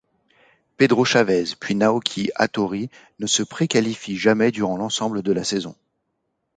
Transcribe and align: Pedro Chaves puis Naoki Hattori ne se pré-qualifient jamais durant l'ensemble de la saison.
Pedro 0.77 1.05
Chaves 1.05 1.53
puis 1.59 1.75
Naoki 1.75 2.31
Hattori 2.33 2.89
ne 3.19 3.27
se 3.27 3.43
pré-qualifient 3.43 4.17
jamais 4.17 4.49
durant 4.49 4.75
l'ensemble 4.77 5.21
de 5.21 5.31
la 5.31 5.43
saison. 5.43 5.75